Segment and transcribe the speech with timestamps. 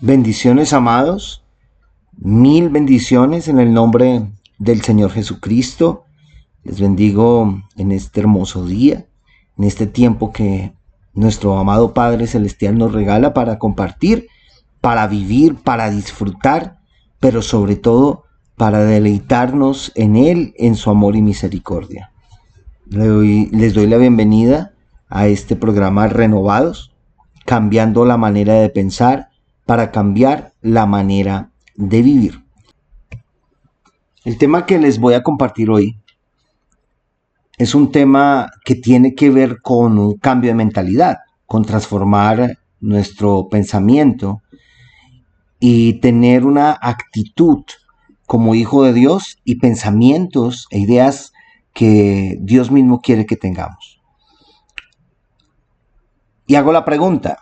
[0.00, 1.44] Bendiciones, amados.
[2.16, 4.26] Mil bendiciones en el nombre
[4.58, 6.04] del Señor Jesucristo.
[6.64, 9.06] Les bendigo en este hermoso día,
[9.56, 10.72] en este tiempo que
[11.12, 14.26] nuestro amado Padre Celestial nos regala para compartir,
[14.80, 16.80] para vivir, para disfrutar,
[17.20, 18.24] pero sobre todo
[18.56, 22.10] para deleitarnos en Él, en su amor y misericordia.
[22.86, 24.72] Les doy la bienvenida
[25.08, 26.92] a este programa Renovados,
[27.44, 29.28] cambiando la manera de pensar
[29.66, 32.44] para cambiar la manera de vivir.
[34.24, 35.98] El tema que les voy a compartir hoy
[37.58, 43.48] es un tema que tiene que ver con un cambio de mentalidad, con transformar nuestro
[43.48, 44.42] pensamiento
[45.60, 47.64] y tener una actitud
[48.26, 51.32] como hijo de Dios y pensamientos e ideas
[51.72, 54.00] que Dios mismo quiere que tengamos.
[56.46, 57.38] Y hago la pregunta,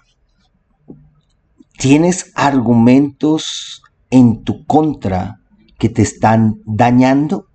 [1.78, 5.40] ¿tienes argumentos en tu contra
[5.78, 7.46] que te están dañando?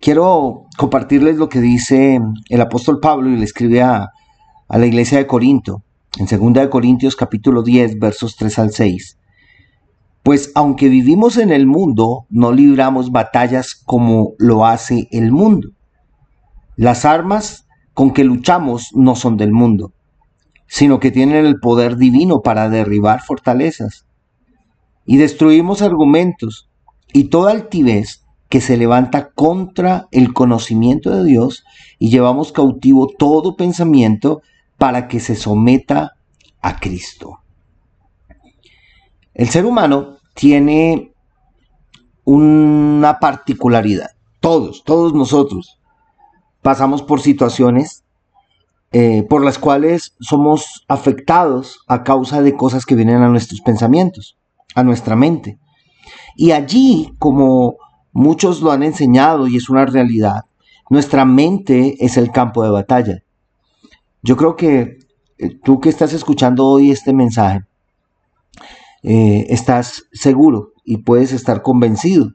[0.00, 4.10] Quiero compartirles lo que dice el apóstol Pablo y le escribe a,
[4.68, 5.82] a la iglesia de Corinto,
[6.18, 9.18] en 2 Corintios capítulo 10, versos 3 al 6.
[10.22, 15.68] Pues aunque vivimos en el mundo, no libramos batallas como lo hace el mundo.
[16.76, 19.92] Las armas con que luchamos no son del mundo,
[20.72, 24.06] sino que tienen el poder divino para derribar fortalezas.
[25.04, 26.70] Y destruimos argumentos
[27.12, 31.64] y toda altivez que se levanta contra el conocimiento de Dios
[31.98, 34.40] y llevamos cautivo todo pensamiento
[34.78, 36.12] para que se someta
[36.62, 37.40] a Cristo.
[39.34, 41.12] El ser humano tiene
[42.24, 44.12] una particularidad.
[44.40, 45.78] Todos, todos nosotros
[46.62, 48.04] pasamos por situaciones
[48.92, 54.36] eh, por las cuales somos afectados a causa de cosas que vienen a nuestros pensamientos,
[54.74, 55.58] a nuestra mente.
[56.36, 57.76] Y allí, como
[58.12, 60.44] muchos lo han enseñado y es una realidad,
[60.90, 63.22] nuestra mente es el campo de batalla.
[64.22, 64.98] Yo creo que
[65.38, 67.64] eh, tú que estás escuchando hoy este mensaje,
[69.02, 72.34] eh, estás seguro y puedes estar convencido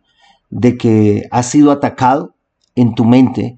[0.50, 2.36] de que has sido atacado
[2.76, 3.58] en tu mente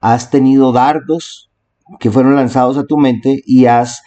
[0.00, 1.47] has tenido dardos
[1.98, 4.02] que fueron lanzados a tu mente y has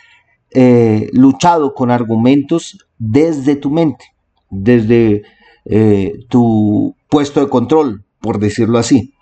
[0.51, 4.05] eh, luchado con argumentos desde tu mente,
[4.49, 5.23] desde
[5.65, 9.13] eh, tu puesto de control, por decirlo así.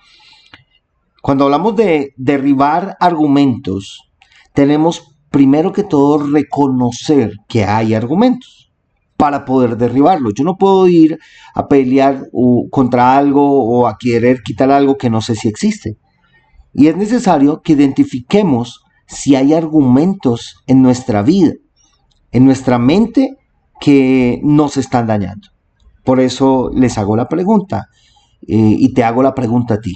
[1.21, 4.09] Cuando hablamos de derribar argumentos,
[4.53, 8.71] tenemos primero que todo reconocer que hay argumentos
[9.17, 10.33] para poder derribarlos.
[10.33, 11.19] Yo no puedo ir
[11.53, 12.23] a pelear
[12.69, 15.97] contra algo o a querer quitar algo que no sé si existe.
[16.73, 21.53] Y es necesario que identifiquemos si hay argumentos en nuestra vida,
[22.31, 23.37] en nuestra mente,
[23.79, 25.47] que nos están dañando.
[26.03, 27.87] Por eso les hago la pregunta
[28.47, 29.95] eh, y te hago la pregunta a ti,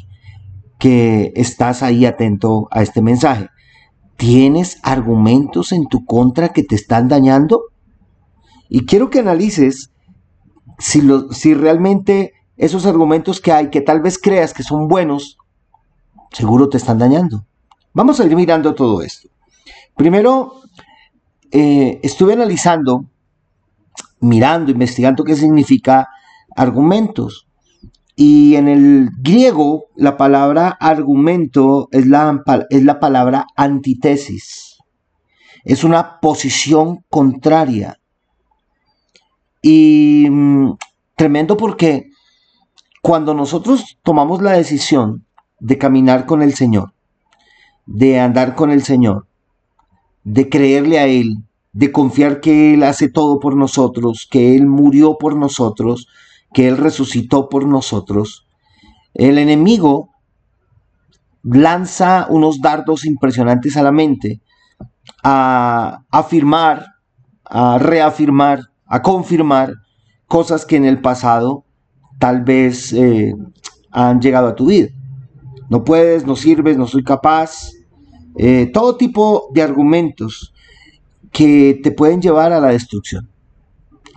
[0.80, 3.48] que estás ahí atento a este mensaje.
[4.18, 7.64] ¿Tienes argumentos en tu contra que te están dañando?
[8.70, 9.92] Y quiero que analices
[10.80, 11.02] si,
[11.32, 15.38] si realmente esos argumentos que hay, que tal vez creas que son buenos,
[16.34, 17.46] seguro te están dañando.
[17.94, 19.30] Vamos a ir mirando todo esto.
[19.96, 20.62] Primero,
[21.52, 23.06] eh, estuve analizando,
[24.20, 26.10] mirando, investigando qué significa
[26.56, 27.48] argumentos.
[28.16, 34.78] Y en el griego, la palabra argumento es la, es la palabra antitesis.
[35.64, 38.00] Es una posición contraria.
[39.62, 40.74] Y mm,
[41.16, 42.10] tremendo porque
[43.02, 45.26] cuando nosotros tomamos la decisión
[45.64, 46.92] de caminar con el Señor,
[47.86, 49.28] de andar con el Señor,
[50.26, 51.38] de creerle a Él,
[51.72, 56.10] de confiar que Él hace todo por nosotros, que Él murió por nosotros,
[56.54, 58.46] que Él resucitó por nosotros.
[59.14, 60.10] El enemigo
[61.44, 64.42] lanza unos dardos impresionantes a la mente,
[65.24, 66.88] a afirmar,
[67.46, 69.76] a reafirmar, a confirmar
[70.28, 71.64] cosas que en el pasado
[72.20, 73.34] tal vez eh,
[73.92, 74.90] han llegado a tu vida
[75.74, 77.72] no puedes, no sirves, no soy capaz,
[78.38, 80.54] eh, todo tipo de argumentos
[81.32, 83.28] que te pueden llevar a la destrucción.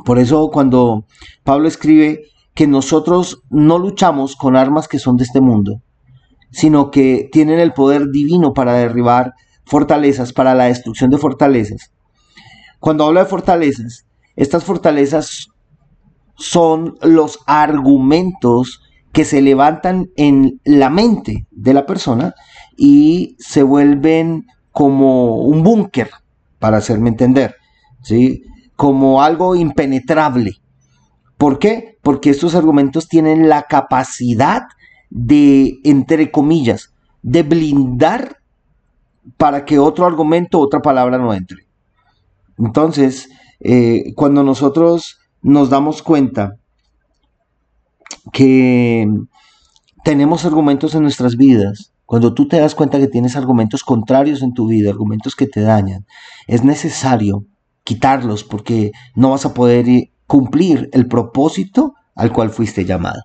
[0.05, 1.07] Por eso cuando
[1.45, 5.81] Pablo escribe que nosotros no luchamos con armas que son de este mundo,
[6.51, 9.33] sino que tienen el poder divino para derribar
[9.65, 11.91] fortalezas, para la destrucción de fortalezas.
[12.81, 14.05] Cuando habla de fortalezas,
[14.37, 15.49] estas fortalezas
[16.37, 18.83] son los argumentos
[19.13, 22.35] que se levantan en la mente de la persona
[22.77, 26.11] y se vuelven como un búnker,
[26.59, 27.57] para hacerme entender.
[28.03, 28.43] ¿sí?
[28.77, 30.53] como algo impenetrable.
[31.39, 31.99] ¿Por qué?
[32.03, 34.69] Porque estos argumentos tienen la capacidad
[35.11, 38.39] de, entre comillas, de blindar
[39.37, 41.67] para que otro argumento, otra palabra no entre.
[42.59, 43.29] Entonces,
[43.61, 46.57] eh, cuando nosotros nos damos cuenta
[48.33, 49.09] que
[50.05, 54.55] tenemos argumentos en nuestras vidas, cuando tú te das cuenta que tienes argumentos contrarios en
[54.55, 56.07] tu vida, argumentos que te dañan,
[56.47, 57.45] es necesario
[57.83, 63.23] quitarlos porque no vas a poder eh, cumplir el propósito al cual fuiste llamado.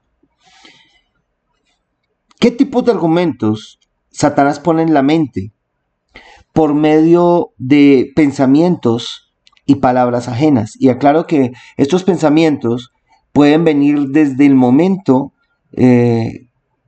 [2.40, 5.52] ¿Qué tipo de argumentos Satanás pone en la mente?
[6.54, 9.32] Por medio de pensamientos
[9.66, 10.76] y palabras ajenas.
[10.80, 12.92] Y aclaro que estos pensamientos
[13.32, 15.34] pueden venir desde el momento
[15.74, 16.48] eh,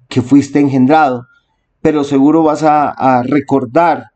[0.09, 1.27] que fuiste engendrado,
[1.81, 4.13] pero seguro vas a recordar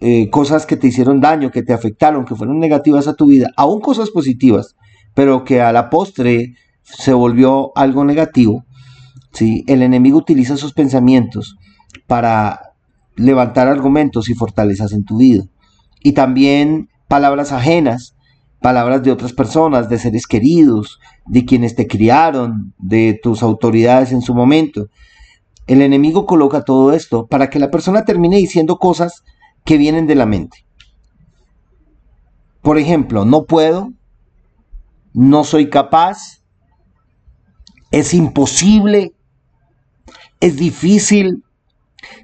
[0.00, 3.50] eh, cosas que te hicieron daño, que te afectaron, que fueron negativas a tu vida,
[3.56, 4.74] aún cosas positivas,
[5.14, 8.64] pero que a la postre se volvió algo negativo,
[9.32, 9.64] ¿sí?
[9.66, 11.56] el enemigo utiliza esos pensamientos
[12.06, 12.72] para
[13.16, 15.44] levantar argumentos y fortalezas en tu vida.
[16.02, 18.15] Y también palabras ajenas,
[18.66, 24.22] palabras de otras personas, de seres queridos, de quienes te criaron, de tus autoridades en
[24.22, 24.88] su momento.
[25.68, 29.22] El enemigo coloca todo esto para que la persona termine diciendo cosas
[29.64, 30.66] que vienen de la mente.
[32.60, 33.92] Por ejemplo, no puedo,
[35.12, 36.42] no soy capaz,
[37.92, 39.12] es imposible,
[40.40, 41.44] es difícil,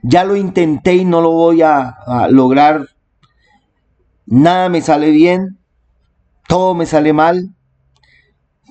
[0.03, 1.99] ya lo intenté y no lo voy a,
[2.31, 2.89] lograr,
[4.27, 5.62] nada me sale bien,
[6.53, 7.55] todo me sale mal,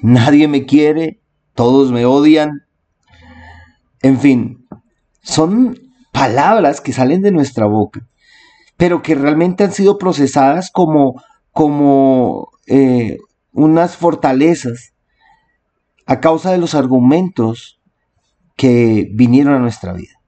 [0.03, 1.19] nadie me quiere,
[1.55, 2.61] todos me odian,
[4.03, 4.67] en fin,
[5.23, 5.79] son
[6.11, 8.07] palabras que salen de nuestra boca
[8.81, 13.19] pero que realmente han sido procesadas como, como eh,
[13.51, 14.95] unas fortalezas
[16.07, 17.79] a causa de los argumentos
[18.55, 20.19] que vinieron a nuestra vida.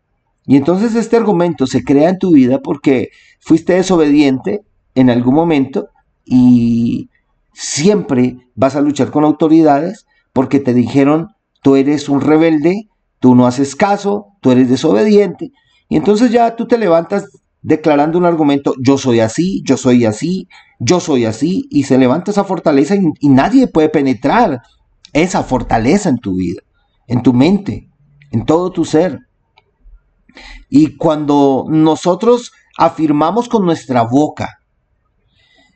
[0.46, 3.10] Y entonces este argumento se crea en tu vida porque
[3.40, 4.62] fuiste desobediente
[4.94, 5.88] en algún momento
[6.24, 7.10] y
[7.54, 11.30] siempre vas a luchar con autoridades porque te dijeron,
[11.62, 12.90] tú eres un rebelde,
[13.20, 15.52] tú no haces caso, tú eres desobediente.
[15.90, 17.26] Y entonces ya tú te levantas
[17.62, 22.32] declarando un argumento, yo soy así, yo soy así, yo soy así, y se levanta
[22.32, 24.62] esa fortaleza y, nadie puede penetrar
[25.14, 26.62] esa fortaleza en tu vida,
[27.08, 27.90] en tu mente,
[28.32, 29.20] en todo tu ser.
[30.70, 34.60] Y cuando nosotros afirmamos con nuestra boca,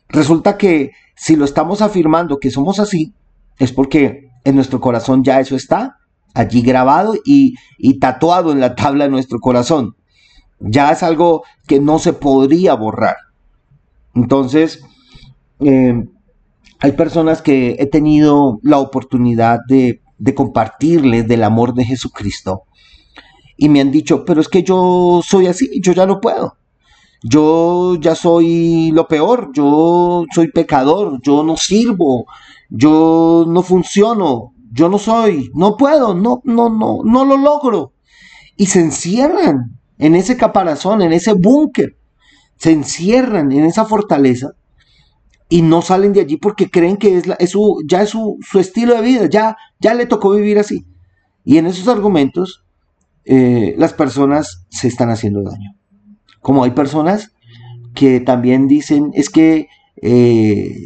[0.10, 3.14] resulta que si lo estamos afirmando que somos así,
[3.58, 5.98] es porque en nuestro corazón ya eso está
[6.34, 7.56] allí grabado y,
[8.00, 9.96] tatuado en la tabla de nuestro corazón.
[10.60, 13.18] Ya es algo que no se podría borrar.
[14.14, 14.84] Entonces,
[15.60, 16.06] eh,
[16.80, 22.64] hay personas que he tenido la oportunidad de, de compartirles del amor de Jesucristo
[23.58, 26.58] y me han dicho, pero es que yo soy así, yo ya no puedo.
[27.24, 32.26] Yo ya soy lo peor, yo soy pecador, yo no sirvo,
[32.70, 37.94] yo no funciono, yo no soy, no puedo, no, no, no, no lo logro.
[38.56, 41.98] Y se encierran en ese caparazón, en ese búnker.
[42.58, 44.52] Se encierran en esa fortaleza
[45.50, 48.96] y no salen de allí porque creen que es, la, su, ya es su, estilo
[48.96, 50.86] de vida, ya, ya le tocó vivir así.
[51.46, 52.66] Y en esos argumentos
[53.26, 55.77] eh, las personas se están haciendo daño.
[56.48, 57.34] Como hay personas
[57.94, 59.68] que también dicen, es que
[60.02, 60.78] eh,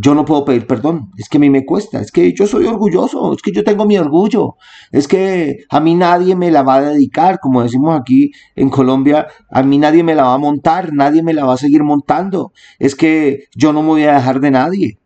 [0.00, 2.66] yo no puedo pedir perdón, es que a mí me cuesta, es que yo soy
[2.66, 4.54] orgulloso, es que yo tengo mi orgullo,
[4.92, 9.26] es que a mí nadie me la va a dedicar, como decimos aquí en Colombia,
[9.50, 12.52] a mí nadie me la va a montar, nadie me la va a seguir montando,
[12.78, 14.98] es que yo no me voy a dejar de nadie.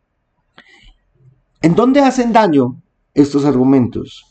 [1.62, 2.82] ¿En dónde hacen daño
[3.14, 4.26] estos argumentos?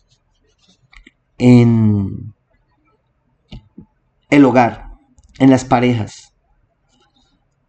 [1.40, 2.36] En
[4.30, 4.85] el hogar,
[5.40, 6.34] en las parejas,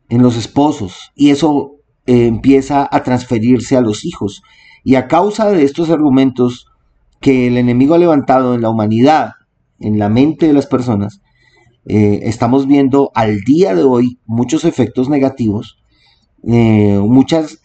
[0.08, 4.42] en los esposos, y eso eh, empieza a transferirse a los hijos.
[4.84, 6.68] Y a causa de estos argumentos
[7.20, 9.32] que el enemigo ha levantado en la humanidad,
[9.80, 11.20] en la mente de las personas,
[11.86, 15.78] eh, estamos viendo al día de hoy muchos efectos negativos,
[16.46, 17.60] eh, muchas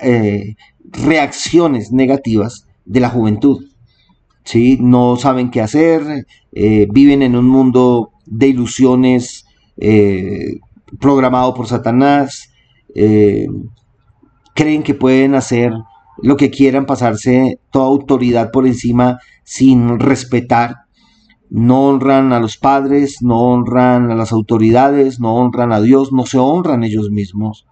[0.84, 3.65] reacciones negativas de la juventud.
[4.43, 4.77] ¿sí?
[4.81, 9.46] No saben qué hacer, viven en un mundo de ilusiones
[11.00, 12.51] programado por Satanás,
[14.54, 15.72] creen que pueden hacer
[16.22, 20.75] lo que quieran, pasarse toda autoridad por encima sin respetar.
[21.50, 26.25] No honran a los padres, no honran a las autoridades, no honran a Dios, no
[26.25, 27.66] se honran ellos mismos.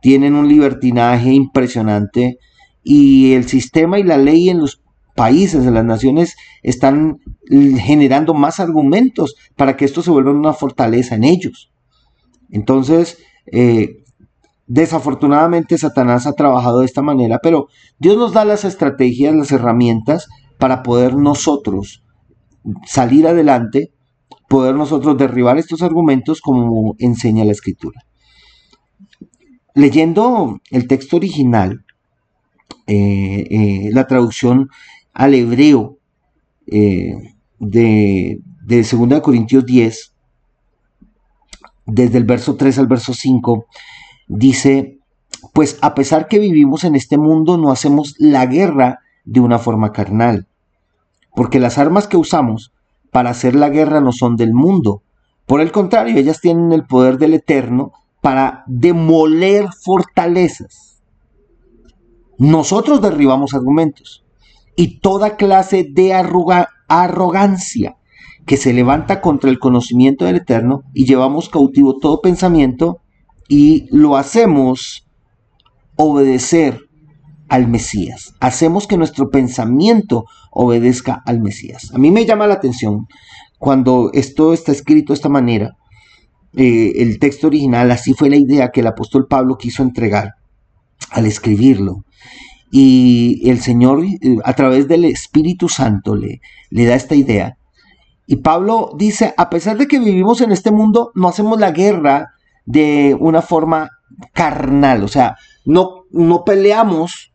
[0.00, 2.38] tienen un libertinaje impresionante
[2.82, 4.79] y el sistema y la ley en los
[5.20, 11.24] países, las naciones, están generando más argumentos para que esto se vuelva una fortaleza en
[11.24, 11.70] ellos.
[12.48, 13.18] Entonces,
[13.52, 14.02] eh,
[14.66, 17.66] desafortunadamente Satanás ha trabajado de esta manera, pero
[17.98, 20.26] Dios nos da las estrategias, las herramientas
[20.58, 22.02] para poder nosotros
[22.86, 23.92] salir adelante,
[24.48, 28.00] poder nosotros derribar estos argumentos como enseña la escritura.
[29.74, 31.84] Leyendo el texto original,
[32.86, 34.70] eh, eh, la traducción
[35.12, 35.98] al hebreo
[36.66, 40.14] eh, de, de 2 Corintios 10,
[41.86, 43.66] desde el verso 3 al verso 5,
[44.28, 44.98] dice,
[45.52, 49.92] pues a pesar que vivimos en este mundo, no hacemos la guerra de una forma
[49.92, 50.46] carnal,
[51.34, 52.72] porque las armas que usamos
[53.10, 55.02] para hacer la guerra no son del mundo.
[55.46, 61.02] Por el contrario, ellas tienen el poder del Eterno para demoler fortalezas.
[62.38, 64.24] Nosotros derribamos argumentos
[64.76, 67.96] y toda clase de arrogancia
[68.46, 73.00] que se levanta contra el conocimiento del Eterno y llevamos cautivo todo pensamiento
[73.48, 75.06] y lo hacemos
[75.96, 76.80] obedecer
[77.48, 78.34] al Mesías.
[78.40, 81.92] Hacemos que nuestro pensamiento obedezca al Mesías.
[81.94, 83.06] A mí me llama la atención
[83.60, 85.76] cuando esto está escrito de esta manera,
[86.56, 90.32] eh, el texto original, así fue la idea que el apóstol Pablo quiso entregar
[91.10, 92.04] al escribirlo.
[92.70, 97.56] Y el Señor, eh, a través del Espíritu Santo, le, le da esta idea.
[98.26, 102.34] Y Pablo dice, a pesar de que vivimos en este mundo, no hacemos la guerra
[102.64, 103.90] de una forma
[104.32, 107.32] carnal, o sea, no, no peleamos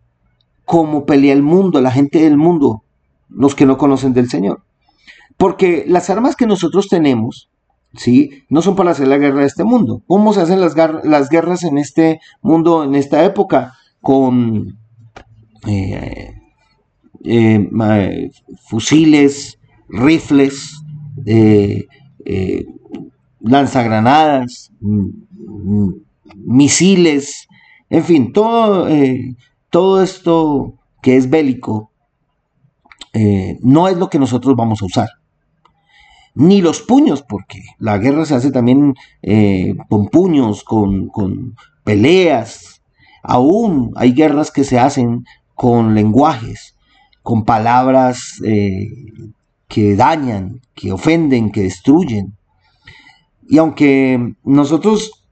[0.64, 2.84] como pelea el mundo, la gente del mundo,
[3.30, 4.64] los que no conocen del Señor.
[5.38, 7.50] Porque las armas que nosotros tenemos,
[7.94, 8.44] ¿sí?
[8.50, 10.02] No son para hacer la guerra de este mundo.
[10.08, 13.74] ¿Cómo se hacen las, las guerras en este mundo, en esta época?
[14.02, 14.78] Con
[15.68, 16.34] eh,
[17.24, 18.32] eh,
[18.68, 20.82] fusiles, rifles,
[21.26, 21.86] eh,
[23.40, 24.72] lanzagranadas,
[26.36, 27.48] misiles,
[27.90, 28.88] en fin, todo,
[29.70, 31.92] todo esto que es bélico
[33.62, 35.10] no es lo que nosotros vamos a usar.
[36.34, 38.94] Ni los puños, porque la guerra se hace también
[39.88, 42.82] con puños, con, con peleas.
[43.24, 45.26] Aún hay guerras que se hacen
[45.56, 46.76] con lenguajes,
[47.24, 48.88] con palabras eh,
[49.68, 52.38] que dañan, que ofenden, que destruyen.
[53.48, 55.24] Y aunque nosotros,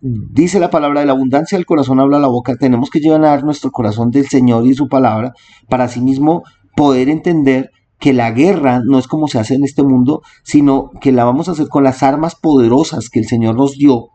[0.00, 3.70] dice la palabra de la abundancia del corazón habla la boca, tenemos que llevar nuestro
[3.70, 5.34] corazón del Señor y su palabra
[5.68, 6.42] para asimismo
[6.74, 11.12] poder entender que la guerra no es como se hace en este mundo, sino que
[11.12, 14.08] la vamos a hacer con las armas poderosas que el Señor nos dio.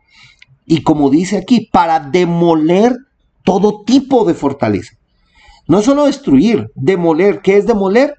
[0.65, 2.97] Y como dice aquí, para demoler
[3.45, 4.96] todo tipo de fortaleza.
[5.67, 7.41] No solo destruir, demoler.
[7.41, 8.15] ¿Qué es demoler?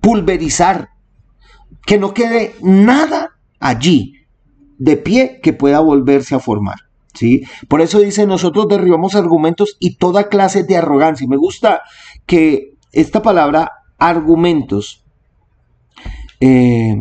[0.00, 0.88] Pulverizar.
[1.86, 4.14] Que no quede nada allí
[4.78, 6.78] de pie que pueda volverse a formar.
[7.14, 7.42] ¿sí?
[7.68, 11.26] Por eso dice, nosotros derribamos argumentos y toda clase de arrogancia.
[11.28, 11.82] Me gusta
[12.26, 15.04] que esta palabra argumentos
[16.40, 16.96] eh,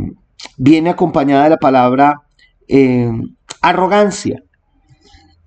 [0.57, 2.21] viene acompañada de la palabra
[2.67, 3.11] eh,
[3.61, 4.43] arrogancia.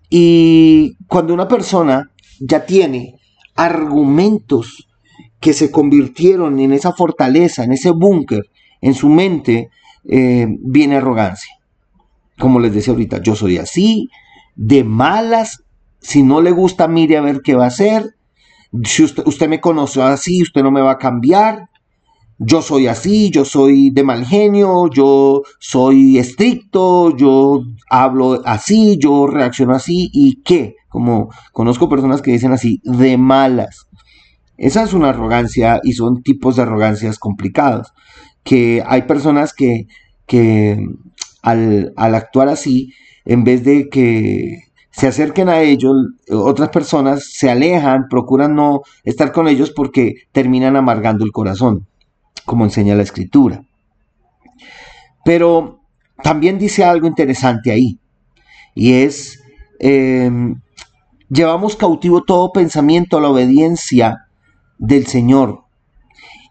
[0.09, 3.20] Y cuando una persona ya tiene
[3.57, 4.89] argumentos
[5.41, 9.71] que se convirtieron en esa fortaleza, en ese búnker, en su mente,
[10.09, 11.55] eh, viene arrogancia.
[12.39, 14.09] Como les decía ahorita, yo soy así,
[14.57, 15.65] de malas,
[16.01, 18.15] si no le gusta, mire a ver qué va a hacer.
[18.85, 21.69] Si usted, usted me conoce así, usted no me va a cambiar.
[22.41, 29.27] Yo soy así, yo soy de mal genio, yo soy estricto, yo hablo así, yo
[29.27, 30.75] reacciono así, ¿y qué?
[30.91, 33.87] como conozco personas que dicen así, de malas.
[34.59, 37.95] Esa es una arrogancia y son tipos de arrogancias complicados.
[38.43, 39.87] Que hay personas que,
[40.27, 40.79] que
[41.41, 42.93] al, actuar así,
[43.25, 45.95] en vez de que se acerquen a ellos,
[46.31, 51.87] otras personas se alejan, procuran no estar con ellos porque terminan amargando el corazón,
[52.45, 53.63] como enseña la escritura.
[55.25, 55.81] Pero
[56.23, 57.99] también dice algo interesante ahí,
[58.75, 59.43] y es
[59.79, 60.61] em,
[61.29, 64.27] llevamos cautivo todo pensamiento a la obediencia
[64.79, 65.65] del Señor.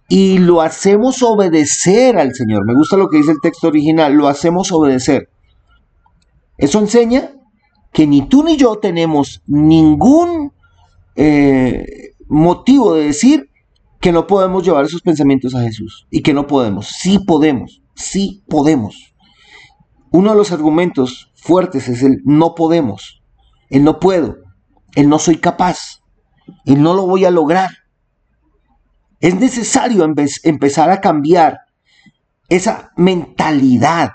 [0.07, 2.65] Y lo hacemos obedecer al Señor.
[2.65, 5.29] Me gusta lo que dice el texto original, lo hacemos obedecer.
[6.57, 7.31] Eso enseña
[7.93, 10.51] que ni tú ni yo tenemos ningún
[11.15, 13.49] eh, motivo de decir
[13.99, 16.07] que no podemos llevar esos pensamientos a Jesús.
[16.09, 16.87] Y que no podemos.
[16.87, 17.81] Sí podemos.
[17.95, 19.13] Sí podemos.
[20.11, 23.21] Uno de los argumentos fuertes es el no podemos.
[23.69, 24.37] El no puedo.
[24.95, 26.01] el no soy capaz,
[26.65, 27.69] el no lo voy a lograr.
[29.19, 30.03] Es necesario
[30.43, 31.59] empezar a cambiar
[32.47, 34.13] esa mentalidad.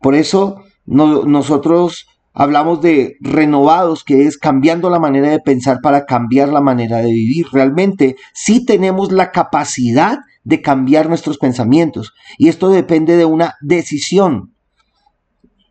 [0.00, 2.06] Por eso nosotros
[2.38, 7.10] hablamos de renovados, que es cambiando la manera de pensar para cambiar la manera de
[7.10, 7.46] vivir.
[7.50, 14.52] Realmente sí tenemos la capacidad de cambiar nuestros pensamientos y esto depende de una decisión.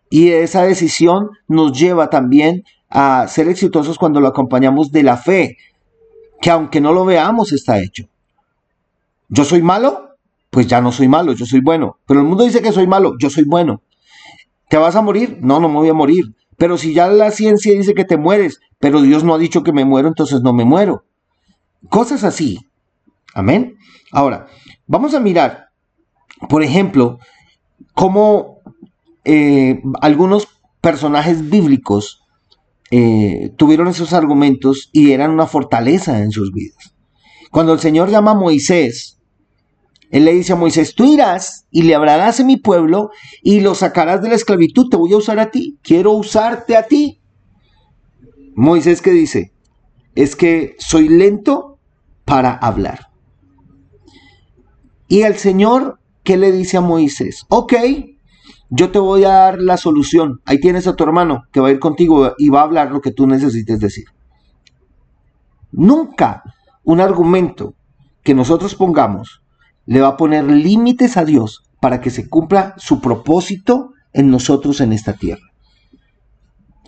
[0.10, 5.58] Y esa decisión nos lleva también a ser exitosos cuando lo acompañamos de la fe,
[6.42, 8.06] que aunque no lo veamos está hecho.
[9.30, 10.16] ¿Yo soy malo?
[10.50, 12.00] Pues ya no soy malo, yo soy bueno.
[12.08, 13.84] Pero el mundo dice que soy malo, yo soy bueno.
[14.68, 15.38] ¿Te vas a morir?
[15.42, 16.34] No, no me voy a morir.
[16.58, 19.74] Pero si ya la ciencia dice que te mueres, pero Dios no ha dicho que
[19.74, 21.06] me muero, entonces no me muero.
[21.90, 22.60] Cosas así.
[23.34, 23.76] Amén.
[24.12, 24.48] Ahora,
[24.88, 25.70] vamos a mirar,
[26.50, 27.20] por ejemplo,
[27.94, 28.60] cómo
[29.26, 30.48] eh, algunos
[30.82, 32.24] personajes bíblicos
[32.92, 36.94] eh, tuvieron esos argumentos y eran una fortaleza en sus vidas.
[37.52, 39.15] Cuando el Señor llama a Moisés,
[40.12, 43.76] él le dice a Moisés, tú irás y le hablarás a mi pueblo y lo
[43.76, 47.22] sacarás de la esclavitud, te voy a usar a ti, quiero usarte a ti.
[48.56, 49.52] Moisés que dice,
[50.16, 51.80] es que soy lento
[52.24, 53.10] para hablar.
[55.08, 57.46] Y el Señor, ¿qué le dice a Moisés?
[57.50, 57.74] Ok,
[58.70, 60.42] yo te voy a dar la solución.
[60.46, 63.02] Ahí tienes a tu hermano que va a ir contigo y va a hablar lo
[63.02, 64.06] que tú necesites decir.
[65.72, 66.44] Nunca
[66.84, 67.76] un argumento
[68.24, 69.42] que nosotros pongamos
[69.86, 74.82] le va a poner límites a Dios para que se cumpla su propósito en nosotros
[74.82, 75.52] en esta tierra.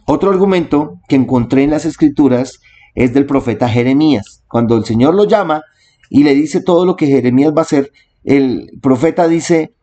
[0.05, 2.61] Otro argumento que encontré en las escrituras
[2.95, 4.43] es del profeta Jeremías.
[4.47, 5.63] Cuando el Señor lo llama
[6.09, 7.91] y le dice todo lo que Jeremías va a hacer,
[8.23, 9.75] el profeta dice,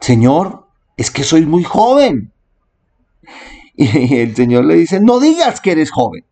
[0.00, 2.32] Señor, es que soy muy joven.
[3.80, 6.24] Y el Señor le dice, no digas que eres joven.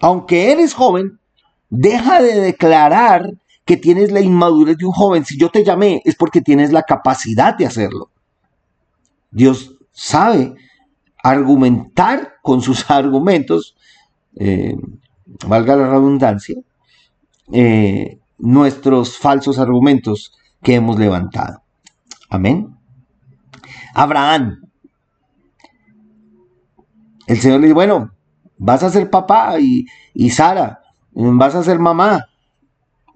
[0.00, 1.18] Aunque eres joven,
[1.70, 3.34] deja de declarar
[3.66, 5.24] que tienes la inmadurez de un joven.
[5.26, 8.10] Si yo te llamé es porque tienes la capacidad de hacerlo.
[9.30, 10.54] Dios sabe
[11.22, 13.76] argumentar con sus argumentos,
[14.36, 14.76] eh,
[15.46, 16.54] valga la redundancia,
[17.52, 21.62] eh, nuestros falsos argumentos que hemos levantado.
[22.30, 22.76] Amén.
[23.94, 24.60] Abraham.
[27.26, 28.12] El Señor le dice, bueno,
[28.58, 32.26] vas a ser papá y, y Sara, vas a ser mamá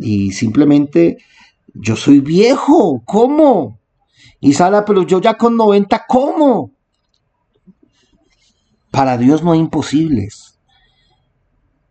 [0.00, 1.18] y simplemente
[1.74, 3.78] yo soy viejo, ¿cómo?
[4.40, 6.72] Y Sara, pero yo ya con 90, ¿cómo?
[8.90, 10.58] Para Dios no hay imposibles.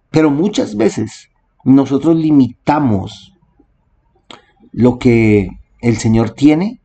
[0.09, 1.29] Pero muchas veces
[1.63, 3.33] nosotros limitamos
[4.71, 5.49] lo que
[5.81, 6.81] el Señor tiene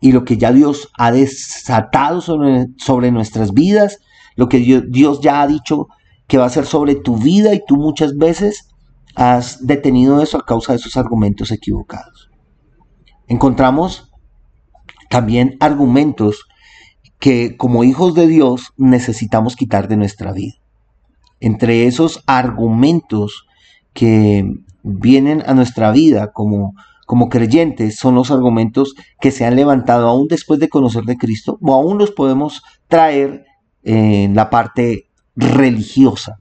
[0.00, 4.00] y lo que ya Dios ha desatado sobre, sobre nuestras vidas,
[4.34, 5.88] lo que Dios, Dios ya ha dicho
[6.26, 8.67] que va a ser sobre tu vida y tú muchas veces
[9.18, 12.30] has detenido eso a causa de esos argumentos equivocados.
[13.26, 14.12] Encontramos
[15.10, 16.46] también argumentos
[17.18, 20.54] que como hijos de Dios necesitamos quitar de nuestra vida.
[21.40, 23.46] Entre esos argumentos
[23.92, 24.54] que
[24.84, 30.28] vienen a nuestra vida como, como creyentes son los argumentos que se han levantado aún
[30.28, 33.46] después de conocer de Cristo o aún los podemos traer
[33.82, 36.38] en la parte religiosa.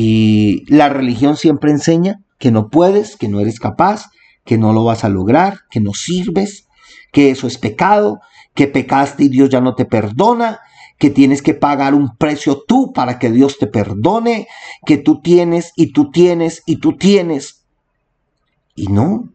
[0.00, 4.04] Y la religión siempre enseña que no puedes, que no eres capaz,
[4.44, 6.68] que no lo vas a lograr, que no sirves,
[7.10, 8.20] que eso es pecado,
[8.54, 10.60] que pecaste y Dios ya no te perdona,
[10.98, 14.46] que tienes que pagar un precio tú para que Dios te perdone,
[14.86, 17.64] que tú tienes y tú tienes y tú tienes.
[18.76, 19.30] Y no,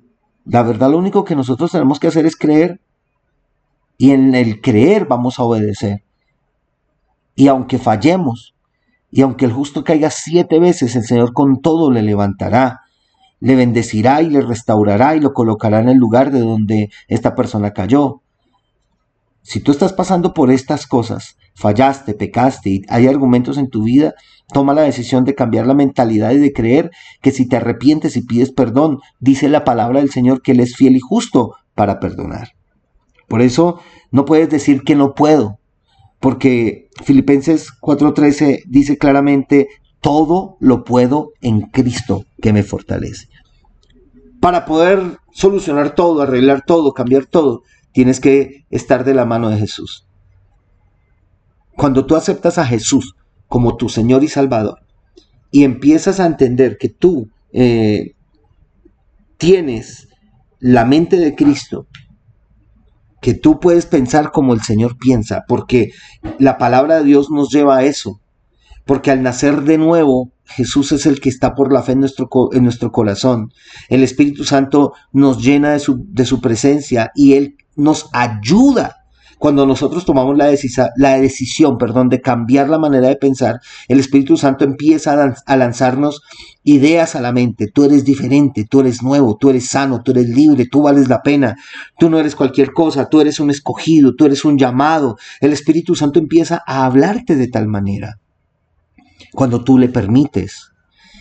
[0.45, 2.79] la verdad lo único que nosotros tenemos que hacer es creer.
[3.97, 6.05] Y en el creer vamos a obedecer.
[7.35, 8.52] Y aunque fallemos,
[9.15, 12.79] y aunque el justo caiga siete veces, el Señor con todo le levantará,
[13.39, 17.73] le bendecirá y le restaurará y lo colocará en el lugar de donde esta persona
[17.73, 18.23] cayó.
[19.43, 24.15] Si tú estás pasando por estas cosas, fallaste, pecaste y hay argumentos en tu vida,
[24.51, 26.89] toma la decisión de cambiar la mentalidad y de creer
[27.21, 30.75] que si te arrepientes y pides perdón, dice la palabra del Señor que Él es
[30.75, 32.53] fiel y justo para perdonar.
[33.27, 35.59] Por eso no puedes decir que no puedo,
[36.19, 39.67] porque Filipenses 4:13 dice claramente,
[40.01, 43.29] todo lo puedo en Cristo que me fortalece.
[44.39, 49.57] Para poder solucionar todo, arreglar todo, cambiar todo, tienes que estar de la mano de
[49.57, 50.05] Jesús.
[51.75, 53.15] Cuando tú aceptas a Jesús
[53.47, 54.79] como tu Señor y Salvador
[55.51, 58.15] y empiezas a entender que tú eh,
[59.37, 60.09] tienes
[60.59, 61.87] la mente de Cristo
[63.23, 65.91] que tú puedes pensar como el Señor piensa, porque
[66.39, 68.19] la palabra de Dios nos lleva a eso.
[68.85, 72.27] porque al nacer de nuevo, Jesús es el que está por la fe en nuestro,
[72.51, 73.53] en nuestro corazón.
[73.87, 79.02] El Espíritu Santo nos llena de su, de su presencia y Él nos ayuda
[79.43, 80.47] cuando nosotros tomamos la,
[81.17, 86.21] decisión perdón, de cambiar la manera de pensar, el Espíritu Santo empieza a, a lanzarnos
[86.63, 87.67] ideas a la mente.
[87.67, 91.21] Tú eres diferente, tú eres nuevo, tú eres sano, tú eres libre, tú vales la
[91.21, 91.57] pena,
[91.99, 95.17] tú no eres cualquier cosa, tú eres un escogido, tú eres un llamado.
[95.41, 98.19] El Espíritu Santo empieza a hablarte de tal manera
[99.33, 100.69] cuando tú le permites.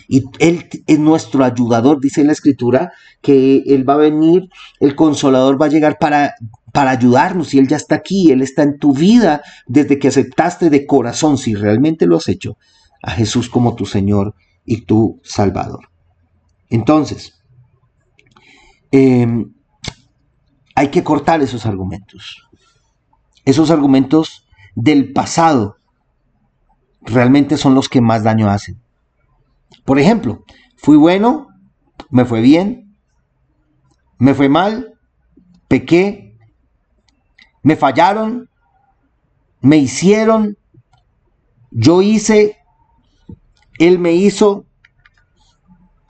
[0.07, 4.43] Y Él es nuestro ayudador, dice la escritura, que Él va a venir,
[4.79, 6.35] el consolador va a llegar para
[6.73, 10.69] para ayudarnos y Él ya está aquí, Él está en tu vida desde que aceptaste
[10.71, 12.57] de corazón, si realmente lo has hecho,
[13.01, 14.33] a Jesús como tu Señor
[14.65, 15.89] y tu Salvador.
[16.69, 17.39] Entonces,
[18.91, 19.53] em,
[20.75, 22.49] hay que cortar esos argumentos.
[23.45, 25.77] Esos argumentos del pasado
[27.01, 28.81] realmente son los que más daño hacen.
[29.85, 30.43] Por ejemplo,
[30.77, 31.49] fui bueno,
[32.09, 32.97] me fue bien,
[34.17, 34.93] me fue mal,
[35.67, 36.32] pequé,
[37.63, 38.49] me fallaron,
[39.61, 40.57] me hicieron,
[41.71, 42.57] yo hice,
[43.79, 44.65] él me hizo.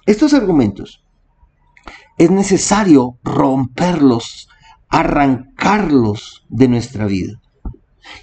[0.05, 1.03] Estos argumentos
[2.17, 4.49] es necesario romperlos,
[4.89, 7.39] arrancarlos de nuestra vida.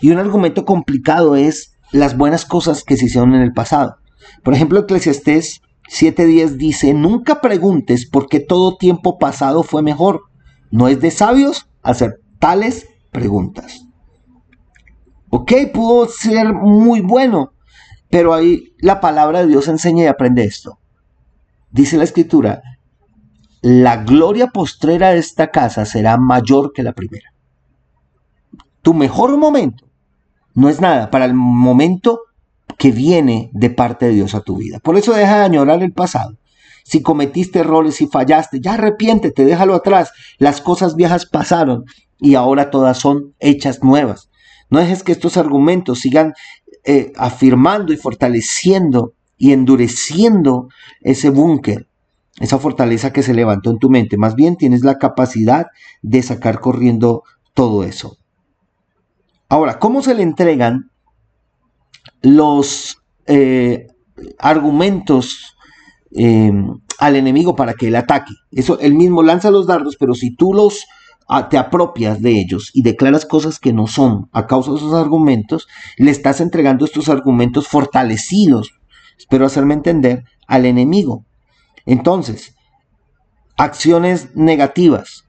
[0.01, 3.97] Y un argumento complicado es las buenas cosas que se hicieron en el pasado.
[4.43, 10.23] Por ejemplo, Eclesiastés 7:10 dice, nunca preguntes por qué todo tiempo pasado fue mejor.
[10.71, 13.87] No es de sabios hacer tales preguntas.
[15.31, 17.53] Ok, pudo ser muy bueno,
[18.09, 20.79] pero ahí la palabra de Dios enseña y aprende esto.
[21.71, 22.63] Dice la escritura,
[23.63, 27.33] la gloria postrera de esta casa será mayor que la primera.
[28.83, 29.85] Tu mejor momento
[30.55, 32.21] no es nada para el momento
[32.77, 34.79] que viene de parte de Dios a tu vida.
[34.81, 36.39] Por eso deja de añorar el pasado.
[36.83, 40.13] Si cometiste errores y fallaste, ya arrepiéntete, déjalo atrás.
[40.39, 41.85] Las cosas viejas pasaron
[42.21, 44.31] y ahora todas son hechas nuevas.
[44.69, 46.35] No dejes que estos argumentos sigan
[46.85, 50.69] eh, afirmando y fortaleciendo y endureciendo
[51.01, 51.89] ese búnker,
[52.39, 54.17] esa fortaleza que se levantó en tu mente.
[54.17, 55.67] Más bien tienes la capacidad
[56.03, 58.17] de sacar corriendo todo eso.
[59.49, 60.91] Ahora, ¿cómo se le entregan
[62.23, 63.89] los eh,
[64.39, 65.57] argumentos
[66.13, 66.53] eh,
[66.99, 68.35] al enemigo para que él ataque?
[68.53, 70.87] Eso, él mismo lanza los dardos, pero si tú los
[71.49, 74.29] te apropias de ellos y declaras cosas que no son.
[74.33, 78.73] A causa de esos argumentos, le estás entregando estos argumentos fortalecidos,
[79.17, 81.25] espero hacerme entender, al enemigo.
[81.87, 82.55] Entonces,
[83.57, 85.25] acciones negativas,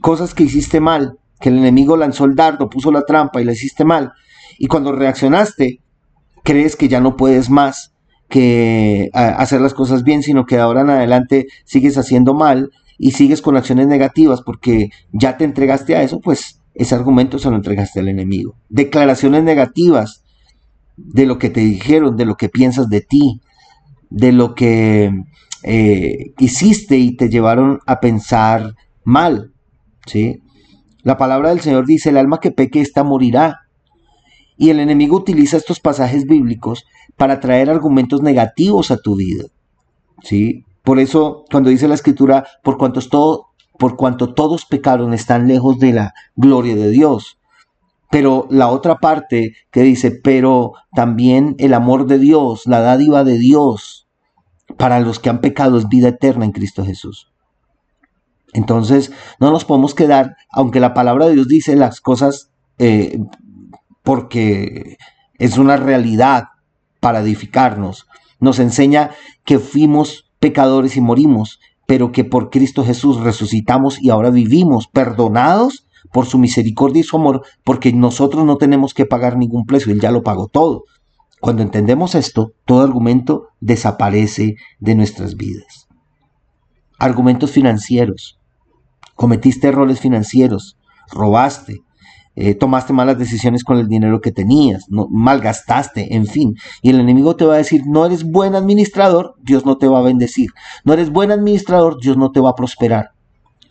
[0.00, 3.52] cosas que hiciste mal, que el enemigo lanzó el dardo, puso la trampa y la
[3.52, 4.12] hiciste mal,
[4.58, 5.80] y cuando reaccionaste,
[6.42, 7.94] crees que ya no puedes más
[8.28, 13.12] que hacer las cosas bien, sino que de ahora en adelante sigues haciendo mal, y
[13.12, 17.56] sigues con acciones negativas porque ya te entregaste a eso, pues ese argumento se lo
[17.56, 18.56] entregaste al enemigo.
[18.68, 20.24] Declaraciones negativas
[20.96, 23.40] de lo que te dijeron, de lo que piensas de ti,
[24.10, 25.12] de lo que
[25.62, 29.52] eh, hiciste y te llevaron a pensar mal.
[30.06, 30.42] ¿sí?
[31.02, 33.60] La palabra del Señor dice, el alma que peque, esta morirá.
[34.56, 36.84] Y el enemigo utiliza estos pasajes bíblicos
[37.16, 39.44] para traer argumentos negativos a tu vida.
[40.22, 40.64] ¿sí?
[40.84, 46.76] Por eso, cuando dice la escritura, por cuanto, todos pecaron, están lejos de la gloria
[46.76, 47.38] de Dios.
[48.10, 53.38] Pero la otra parte que dice, pero también el amor de Dios, la dádiva de
[53.38, 54.06] Dios
[54.76, 57.32] para los que han pecado es vida eterna en Cristo Jesús.
[58.52, 63.18] Entonces, no nos podemos quedar, aunque la palabra de Dios dice las cosas eh,
[64.02, 64.98] porque
[65.38, 66.48] es una realidad
[67.00, 68.06] para edificarnos,
[68.38, 69.12] nos enseña
[69.44, 75.86] que fuimos pecadores y morimos, pero que por Cristo Jesús resucitamos y ahora vivimos perdonados
[76.12, 80.02] por su misericordia y su amor, porque nosotros no tenemos que pagar ningún precio, Él
[80.02, 80.84] ya lo pagó todo.
[81.40, 85.88] Cuando entendemos esto, todo argumento desaparece de nuestras vidas.
[86.98, 88.38] Argumentos financieros.
[89.14, 90.76] Cometiste errores financieros,
[91.10, 91.80] robaste,
[92.36, 96.56] eh, tomaste malas decisiones con el dinero que tenías, malgastaste, en fin.
[96.82, 100.00] Y el enemigo te va a decir, no eres buen administrador, Dios no te va
[100.00, 100.50] a bendecir.
[100.84, 103.10] No eres buen administrador, Dios no te va a prosperar.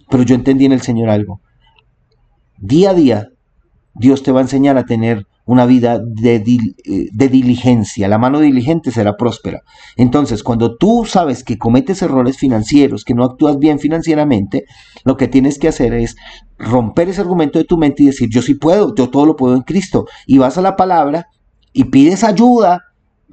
[0.10, 1.42] Pero yo entendí en el Señor algo.
[2.58, 3.30] Día a día,
[3.96, 8.08] Dios te va a enseñar a tener una vida de, eh, de, diligencia.
[8.08, 9.62] La mano diligente será próspera.
[9.98, 14.66] Entonces, cuando tú sabes que cometes errores financieros, que no actúas bien financieramente,
[15.04, 16.16] lo que tienes que hacer es
[16.58, 19.56] romper ese argumento de tu mente y decir, yo sí puedo, yo todo lo puedo
[19.56, 20.06] en Cristo.
[20.26, 21.28] Y vas a la palabra
[21.74, 22.82] y pides ayuda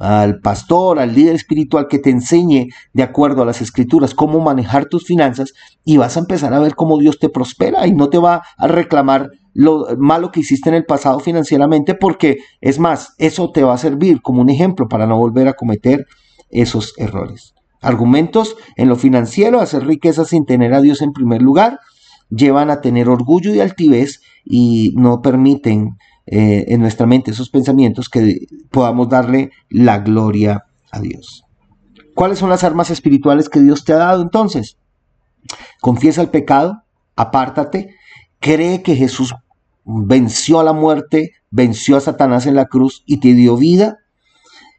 [0.01, 4.87] al pastor, al líder espiritual que te enseñe de acuerdo a las escrituras cómo manejar
[4.87, 5.53] tus finanzas
[5.85, 8.67] y vas a empezar a ver cómo Dios te prospera y no te va a
[8.67, 13.75] reclamar lo malo que hiciste en el pasado financieramente porque es más, eso te va
[13.75, 16.07] a servir como un ejemplo para no volver a cometer
[16.51, 17.55] esos errores.
[17.81, 21.81] Argumentos en lo financiero, hacer riqueza sin tener a Dios en primer lugar,
[22.29, 28.09] llevan a tener orgullo y altivez y no permiten eh, en nuestra mente esos pensamientos
[28.09, 31.45] que podamos darle la gloria a Dios.
[32.15, 34.77] ¿Cuáles son las armas espirituales que Dios te ha dado entonces?
[35.81, 36.85] Confiesa el pecado,
[37.17, 37.97] apártate,
[38.41, 39.35] cree que Jesús
[39.85, 43.99] venció a la muerte, venció a Satanás en la cruz y te dio vida,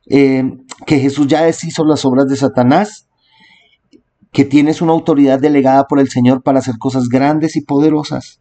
[0.08, 0.43] eh,
[0.86, 3.08] que Jesús ya deshizo las obras de Satanás,
[4.32, 8.39] que tienes una autoridad delegada por el Señor para hacer cosas grandes y poderosas.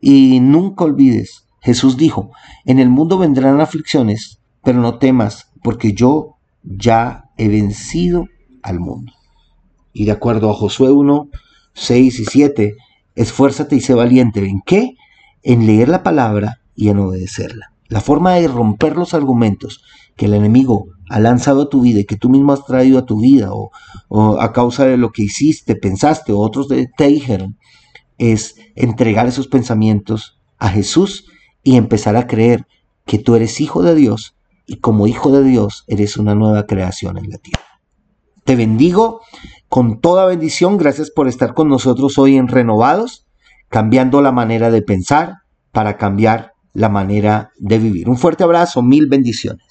[0.00, 2.30] Y nunca olvides Jesús dijo,
[2.64, 8.26] en el mundo vendrán aflicciones, pero no temas, porque yo ya he vencido
[8.62, 9.12] al mundo.
[9.92, 11.28] Y de acuerdo a Josué 1,
[11.74, 12.76] 6 y 7,
[13.18, 14.40] esfuérzate y sé valiente.
[14.40, 14.94] ¿En qué?
[15.42, 17.72] En leer la palabra y en obedecerla.
[17.88, 19.82] La forma de romper los argumentos
[20.16, 23.06] que el enemigo ha lanzado a tu vida y que tú mismo has traído a
[23.06, 23.70] tu vida o,
[24.40, 27.56] a causa de lo que hiciste, pensaste o otros te dijeron,
[28.18, 31.26] es entregar esos pensamientos a Jesús
[31.62, 32.66] y empezar a creer
[33.06, 34.34] que tú eres hijo de Dios
[34.66, 37.67] y como hijo de Dios eres una nueva creación en la tierra.
[38.48, 39.20] Te bendigo
[39.68, 40.78] con toda bendición.
[40.78, 43.26] Gracias por estar con nosotros hoy en Renovados,
[43.68, 45.34] cambiando la manera de pensar
[45.70, 48.08] para cambiar la manera de vivir.
[48.08, 49.67] Un fuerte abrazo, mil bendiciones.